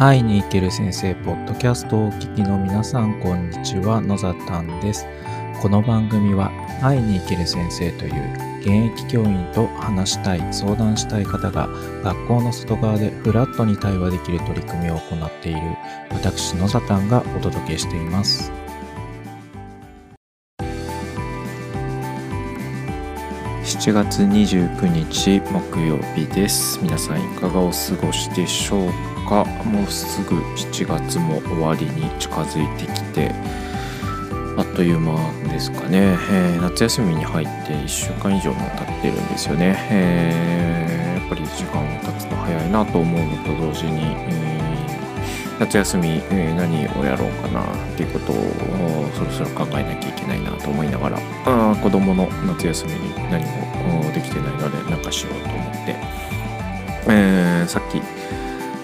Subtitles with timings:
[0.00, 4.00] 会いに行ける先生ポッドキャストをお聞きの皆さんこんにちは。
[4.00, 5.06] 野ざたんです。
[5.60, 11.68] この番組は会いに行ける先生という現役教員と話したい相談したい方が
[12.02, 15.60] 学校の外側でフラットに対話できる取り組みを行っている
[16.12, 18.50] 私野ざたんがお届けしています。
[23.64, 26.80] 7月29日木曜日です。
[26.82, 33.30] 皆さんいかがお過ごしでしょうかもうすぐ7月も終わりに近づいてきて
[34.56, 35.16] あっという間
[35.48, 48.36] ですかね、えー、夏休みに入って1週間以上も経ってるんですよね、えー、やっぱり時間を経つの早いなと思うのと同時に、えー、夏休み、え何をやろうかなっていうことを
[49.14, 55.96] そろそろ考えなきゃいけないなと思いながらあ子供の夏休みに何もできてないので何かしようと思って、
[57.06, 58.19] えさっき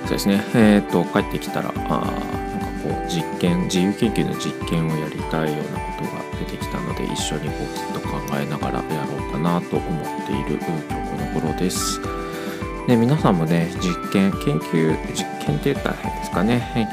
[0.06, 12.00] そうですねえっ、と帰ってきたらあなんかこう実験自由研究の実験をやりたいようなことが出てきたので一緒にこうきっと考えながらやろうかなと思っている今日この頃です。
[12.86, 16.88] で皆さんもね実験研究実験って言ったら変ですかね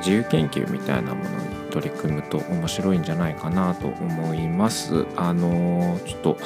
[0.00, 5.06] 自由研究みたいなものに取り組むと面白いんじゃないかなと思います。
[5.16, 6.38] あのちょっと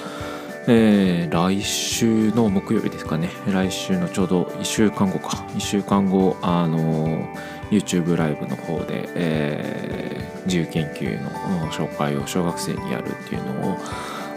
[0.68, 3.30] えー、来週の木曜日ですかね。
[3.50, 5.44] 来週のちょうど1週間後か。
[5.54, 7.26] 1週間後あの
[7.70, 11.30] YouTube ライブの方で、えー、自由研究の
[11.72, 13.78] 紹介を小学生にやるっていうのを、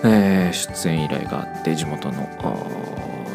[0.04, 2.28] えー、出演依頼があって地元の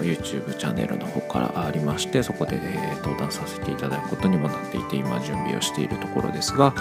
[0.03, 6.75] YouTube チャンネルの方からありましてそこで、え、登壇させていただくことにもなっていて今準備をしているところですが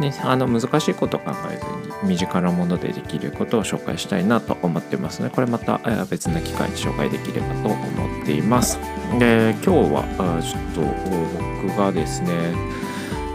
[0.00, 1.64] ね、あの難しいことを考えず
[2.04, 8.78] に身近なものでできることを紹介したいなと思ってますのでこれまた別な機会に紹介できればと思っています。
[9.18, 10.04] で今日は
[10.42, 10.82] ちょっと
[11.66, 12.28] 僕がですね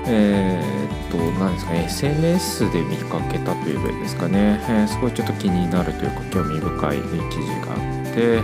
[0.06, 7.80] えー、っと何ですかね SNS で見かけたというべですかね、えー、すごいちょっと気になるというか興味深い記事があっ
[8.13, 8.40] てえ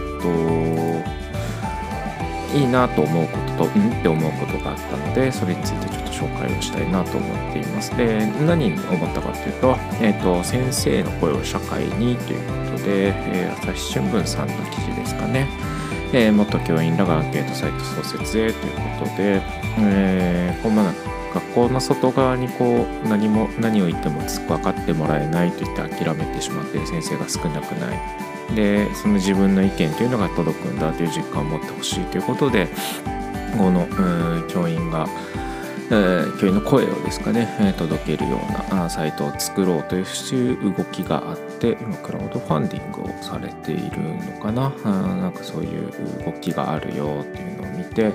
[0.00, 0.22] ー、っ
[2.52, 4.00] といいなと思うこととうん？
[4.00, 7.96] って思うことがあったのでそれについてちょっと紹介をしたいなと思っています。
[7.96, 15.48] で何に思ったかっていうと,、えーと、先生の声を社会にということで、えー、朝日新聞さんの記事ですかね、
[16.12, 19.42] えー、元教員らがアンケートサイト創設へということで、
[19.78, 20.94] えー、こうま
[21.34, 27.98] 学校の外側にこう何も何を言っても分かってもらえないといって諦めてしまっている先生が少なくない。
[28.54, 32.68] でその自分の意見というのが届くんだという実感を持ってほしいということで
[33.56, 33.88] この
[34.48, 35.08] 教員が、
[35.90, 38.40] えー、教員の声をですかね届けるよ
[38.70, 44.70] うなサイトを作ろうという動きがあって今クラウドファンディングをされているのかな。
[44.84, 45.92] なんかそういう
[46.24, 48.12] 動きがあるよっていうのを見て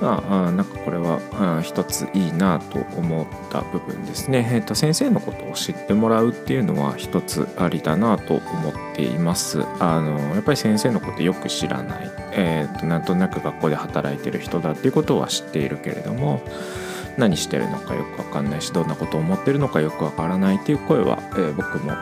[0.00, 9.62] まあ、なんかこれは一ついいなと思った部分ですね、えーと、先生のことを知ってもらうっていうのは一つありだなと思っています。
[9.80, 16.42] あのやっぱり先生のことよく知らない、えーと、なんとなく学校で働いてる人だっていうことは知っているけれども
[17.16, 21.92] 何してるのかよくわかんないしどんなことを思ってるのかよくわからないっていう声は、えー、僕も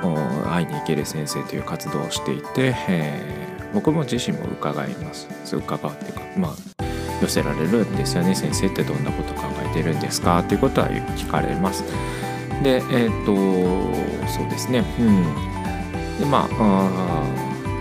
[0.50, 5.28] 会いに行ける先生という活動をしていて、えー、僕も自身も伺います。
[5.56, 6.73] 伺うっていうかまあ
[7.20, 8.34] 寄せられるんですよね。
[8.34, 10.40] 先生ってどんなこと考えてるんですか？
[10.40, 11.84] っていうことは聞かれます。
[12.62, 13.34] でえっ、と
[14.28, 14.84] そうですね。
[14.98, 15.24] うん。
[16.18, 17.24] でまあ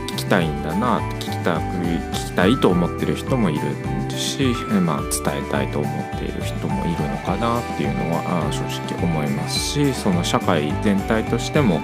[0.08, 3.62] 聞きたいんだな聞きたく聞きたいと思ってる人もいる
[4.10, 8.64] し、まあ、伝えたいと思っている人もいるのかなっていうのは正
[8.96, 11.82] 直思いますしその社会全体としても、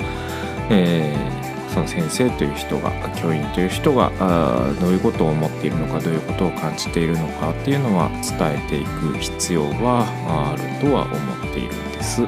[0.70, 1.39] えー
[1.74, 4.12] その先生という人が教員という人が
[4.80, 12.22] どういうことを思っているのかどういうことを感じているのかっていうのは伝えていく必要はあるとは思っているんです。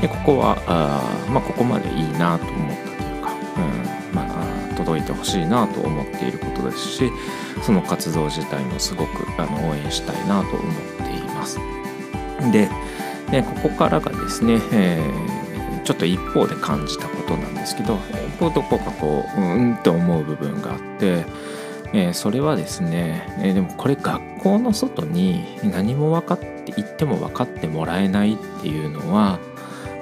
[0.00, 7.10] でここはあ、まあ、ここまでいいなと思ったというか、うんまあ、届いてほしいなと思っていることですし
[7.62, 11.58] その活動自体もすごくあの応援したいなと思っています。
[12.52, 12.68] で
[13.30, 15.37] でここからがですね、えー
[15.88, 17.98] ちょっと一方で感じたことなんですけど
[18.40, 21.24] どこかこううんって思う部分があって、
[21.94, 29.38] えー、それはですね、えー、でもこれ学校の外に何も分かって言っても分かってもらえないっていうのは、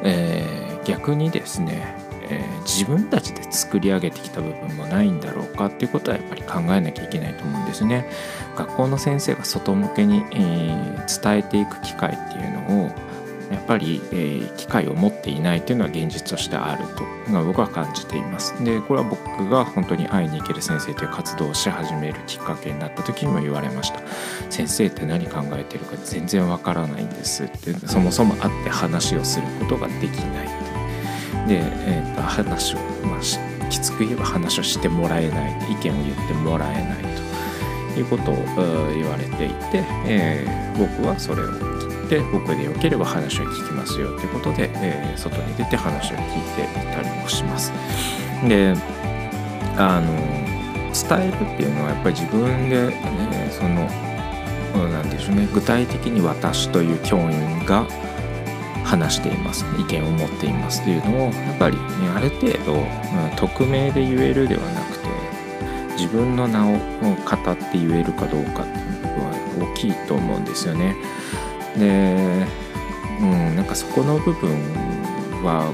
[0.02, 1.94] えー、逆にですね、
[2.30, 8.10] え自分たちで作り上げてきた部分もないんだろうかっていうことはやっぱり考えなきゃいけないと思うんですね。
[8.56, 13.05] 学校の先生が外向けに、え伝えていく機会っていうのを
[13.50, 17.04] やっぱり、えー、機会を持っていないというのは現実としてあると、
[17.44, 18.52] 僕は感じています。
[18.64, 24.00] でこれは僕が本当に会いに行ける先生という活動をし始めるきっかけになった時にも言われました。
[24.50, 27.44] 先生って何考えてるか全然わからないんです。
[27.44, 30.46] ってそもそも会って話をすることができない。
[31.46, 35.72] で、えー、と話を、まあ、きつく言えば話をしてもらえない。
[35.72, 38.34] 意見を言ってもらえないということを
[38.92, 41.75] 言われていて、えー、僕はそれを
[42.06, 47.72] 聞いて僕でよければ話を聞きますよということで、えー、外に出て話を聞いていたりもします。
[48.48, 48.74] で
[49.76, 50.12] あの
[50.94, 53.88] 伝えるっていうのはやっぱり自分で、ね、その
[54.88, 57.86] 何でしょうね具体的に私という教員が
[58.84, 61.82] 話しています意見を持っていますというのをやっぱり、ね、
[62.14, 62.84] ある程度、うん、
[63.36, 65.08] 匿名で言えるではなくて
[65.96, 70.94] 自分の名を語って言えるかどうかっていうのは大きいと思うんですよね。
[71.78, 72.46] で、
[73.20, 74.50] うん、なんかそこの部分
[75.42, 75.72] は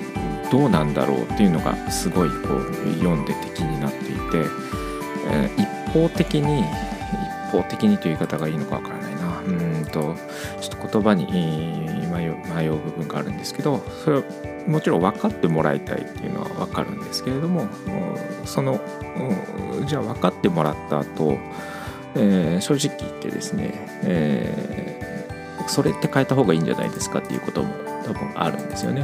[0.50, 4.48] どうなんだろうっていうのがすごいこう読んでて気になっていて、
[5.30, 9.40] えー、一方的に一方的にという言い方がいいのかわからないな。
[9.40, 9.50] う
[9.80, 10.14] んと
[10.60, 11.26] ちょっと言葉に
[12.10, 14.22] 迷う部分があるんですけどそれは
[14.66, 17.66] もちろん分かってもらいたいっていうのは分かるんですけれども
[18.44, 18.80] その
[19.86, 21.38] じゃあ分かってもらった後、
[22.14, 23.70] えー、正直言ってですね、
[24.04, 24.91] えー、
[25.72, 27.72] それって変えた方がいいんじゃないですかっていうことも
[28.04, 29.00] 多分あるんですよね。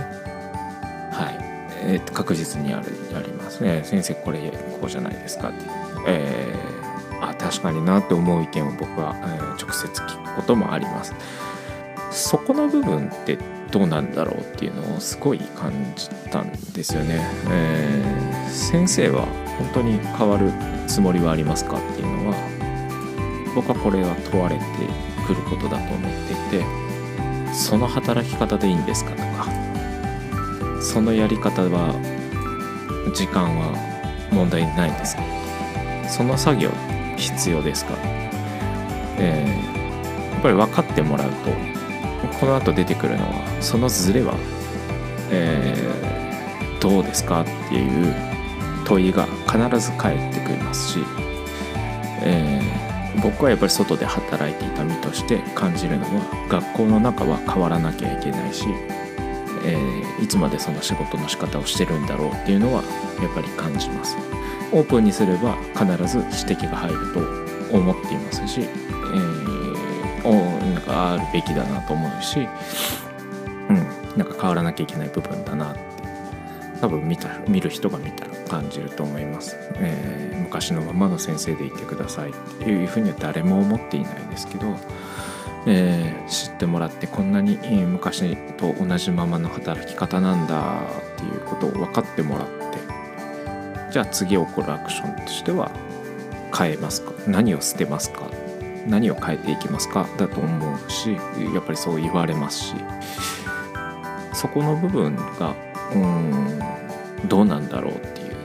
[1.11, 1.39] はい、
[1.83, 3.81] えー、確実にあるありますね。
[3.85, 5.71] 先生これこうじゃないですかっていう。
[6.07, 11.15] えー、あ確かになって思う意見を僕は、えー、直接聞くこともあります。
[12.11, 13.39] そこの部分って
[13.71, 17.27] どうなんだろうっていうのをすごい感じたんですよね。
[17.51, 19.23] えー、先生は
[19.59, 20.53] 本当に変わる
[20.87, 22.35] つもりはありますかっていうのは
[23.55, 24.63] 僕はこれは問われて
[25.27, 26.65] くることだと思ってて
[27.55, 29.47] その働き方でいいんですかとか
[30.81, 31.95] そのやり方は
[33.15, 33.73] 時間は
[34.31, 35.23] 問題ないですか。
[36.09, 36.71] その作業
[37.17, 37.95] 必要ですか、
[39.19, 41.51] えー、やっぱり分かってもらうと
[42.41, 44.35] この後出てくるのはそのズレは、
[45.31, 47.43] えー、どうですか？
[47.43, 48.15] っていう
[48.87, 50.99] 問いが必ず返ってくりますし、
[52.23, 52.61] え、
[53.23, 58.67] 僕はやっぱり外で働いていた身として感じるのは学校の中は変わらなきゃいけないし、
[59.65, 62.83] えー、いつまでその仕事の仕方をしてるんだろうっていうのは
[63.21, 64.17] やっぱり感じます。
[64.71, 67.21] オープンにすれば必ず指摘が入ると
[67.75, 69.59] 思っていますし、えー
[70.69, 73.77] なんかあるべきだなと思うし、うん、
[74.17, 75.98] なんか変わらなきゃいけない部分だなって
[76.81, 84.77] 多分見た見る人が見たら感じると思います、えー、昔のままの先生でいてくださいっていうふうには誰も思っていないですけど、
[85.67, 90.83] えー、知ってもらってこんなに昔と同じままの働き方なんだ
[91.15, 92.79] っていうことを分かってもらって
[93.91, 95.71] じゃあ次起こるアクションとしては
[96.57, 97.13] 変えますか？
[97.27, 98.29] 何を捨てますか？
[98.87, 100.07] 何を変えていきますか？
[100.17, 102.75] だと思うしやっぱりそう言われますし
[104.33, 105.55] そこの部分が
[105.95, 107.29] うん。
[107.29, 108.37] どうなんだろうっていう。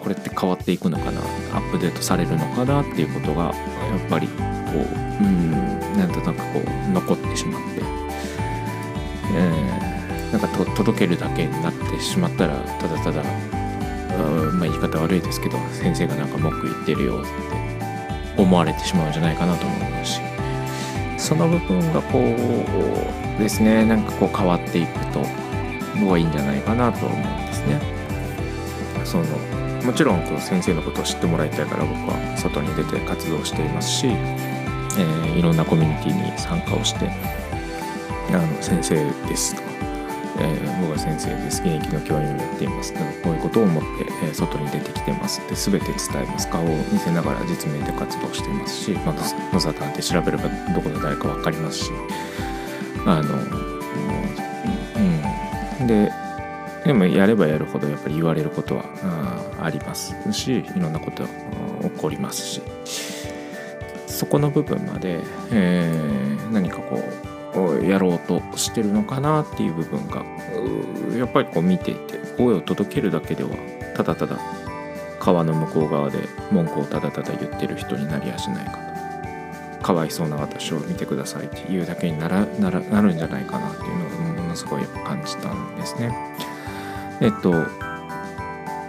[0.00, 1.20] これって変わっていくのかな。
[1.20, 1.24] ア
[1.60, 3.54] ップデートされるのかなっていうことがやっ
[4.08, 4.34] ぱりこ
[5.20, 5.50] ううん。
[5.96, 7.80] なんとなくこう残ってしまって、
[9.34, 17.30] えー、なんかと届けるだけになってしまったらただただまあ言い方悪いですけど先生がなんか文句言ってるよって
[18.42, 20.20] 思われてしまうんじゃないかなと思うし。
[21.18, 23.84] その部分がこうですね。
[23.84, 25.22] なんかこう変わっていくと。
[26.00, 27.80] 僕はいいんじゃないかなと思うんですね。
[29.04, 29.24] その
[29.84, 37.08] もちろんこう先生のことを知ってもらいたいから僕は外に出て活動していますし、えー、いろんなコミュニティに参加をして
[38.30, 38.94] あの先生
[39.28, 39.62] ですと。
[39.62, 39.76] か
[40.38, 41.62] えー、僕は先生です。
[41.62, 42.92] 現役の教員をやっています。
[42.92, 45.40] とかこういうことを思って、え、外に出てきてます。
[45.40, 46.46] って全て伝えます。
[46.50, 49.14] 顔を見せながら実名で活動していますし、まあ、
[49.54, 51.90] 野里って調べればどこの誰か分かりますし
[53.06, 53.65] あの
[55.86, 56.12] で
[56.84, 58.84] でもやればやるほどやっぱり言われることは
[59.60, 62.62] あありますしいろんなこと起こりますし。
[64.16, 65.20] そこの部分まで、
[65.52, 67.02] えー、何かこ
[67.54, 70.24] うやろうとしてるのかなっていう部分が
[71.18, 73.50] やっぱりこう見ていて声を届けるだけでは
[73.94, 74.38] ただただ
[75.20, 76.18] 川の向こう側で
[76.50, 78.78] 文句をただただ言ってる人になりやしないか
[79.80, 79.84] と。
[79.84, 86.16] かわいそうな私を見てくださいっていうだけにならならなるんじゃないかなっていうのをのすごい感じたんですね。
[87.20, 87.62] えっとや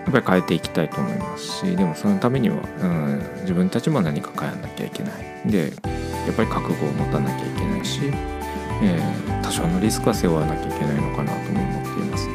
[0.09, 5.74] っぱり変えていきたいと思いますしでもそのためには、うん、自分たちも何か変えなきゃいけないで
[6.25, 8.00] やっぱり覚悟を持たなきゃいけないし
[8.81, 12.27] えー、多少のリスクは背負わなきゃいけないのかなとも思っています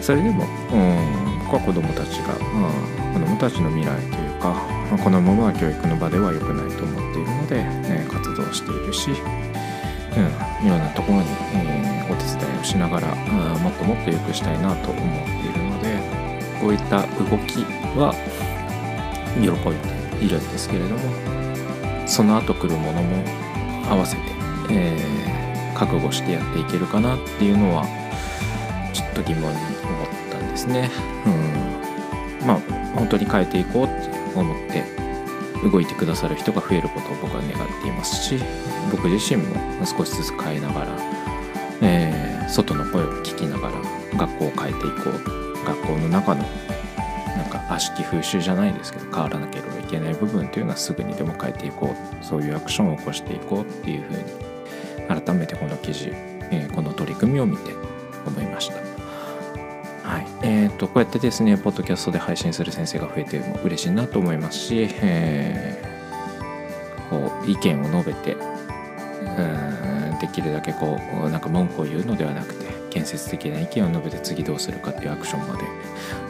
[0.00, 4.56] それでも、うん、僕は子どもたちが、うん、子どもたちの未来というか
[5.02, 11.81] このまま教育の場では良くないと思っているので、えー、活動しているし、うん、いろんなところに、えー、
[12.12, 15.98] お手伝いをしながら、うん、もっともっと良くしたいなと思っているので
[16.60, 17.64] こういった動き
[17.96, 18.14] は
[19.40, 23.24] 喜んでいるんですけれどもその後来るものも
[23.88, 24.22] 合わせて、
[24.70, 27.84] えー、覚悟してやっていけるかなっていうのは
[28.92, 30.90] ちょっと疑問に思ったんですね。
[31.24, 32.60] うん、まあ
[32.94, 34.84] 本当に変えていこうって思って
[35.68, 38.38] 動いてくださる人が増えることを僕は願っていますし
[38.90, 40.86] 僕自身も少しずつ変えながら、
[41.82, 43.74] えー、外の声を聞きながら
[44.16, 46.42] 学校を変えていこう学校の中の
[47.36, 56.10] なんか悪しき風習じゃないですけど変わらなければいけない部分というのはすぐにでも変えていこうそういうアクションを起こしていこうっていうふうに改めてこの記事、
[56.50, 57.72] えー、この取り組みを見て
[58.26, 58.76] 思いました。
[60.08, 75.64] はいえーと、こうやってですねポッドキャストで配信する先生が増えても嬉しいなと思いますし、えー、こう意見を述べてうんできるだけこうなんか文句を言うのではなくて建設的な意見を述べて次どうするかっていうアクションまで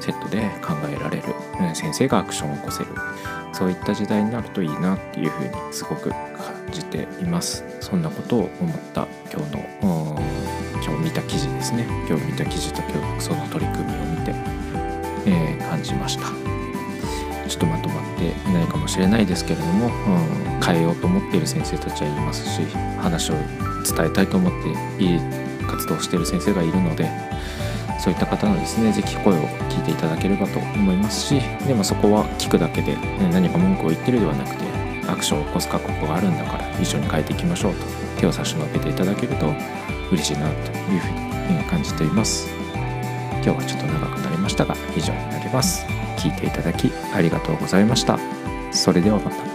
[0.01, 1.23] セットで考えられる、
[1.75, 2.87] 先生がアクションを起こせる。
[3.53, 6.19] そういった時代になるといいなっていうふうにすごく感
[6.73, 7.65] じています。
[7.81, 10.21] そんなことを思った今日の
[10.83, 11.87] 今日見た記事ですね。
[12.09, 14.35] 今日見た記事と今日その取り組みを見て、
[15.27, 16.27] えー、感じました。
[17.49, 22.63] ちょっとまとまっていないかもしれないですけれども、うん、変えようと思っている先生たちはいますし
[22.99, 23.35] 話を
[23.83, 24.53] 伝えたいと思っ
[24.99, 25.21] ていい
[25.67, 27.11] 活動している先生がいるので
[27.99, 32.97] そういった方のですね是非声を聞いていただければと思いますしでもそこは聞くだけで
[33.33, 34.65] 何か文句を言ってるではなくて
[35.09, 37.85] アクションを起こす覚悟があるんだから一緒に変えていきましょうと
[38.19, 39.53] 手を差し伸べていただけると
[40.11, 42.49] 嬉しいなというふうに感じています。
[43.45, 45.85] 今日はちょっと長くなりましたが以上になります。
[46.17, 48.19] 聞いていただきありがとうございました。
[48.71, 49.52] それではまた。